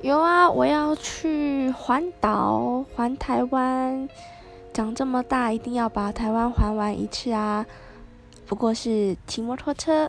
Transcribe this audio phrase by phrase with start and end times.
[0.00, 4.08] 有啊我要去环岛环台湾。
[4.72, 7.66] 长这么大一定要把台湾环完一次啊。
[8.46, 10.08] 不过是骑摩托车。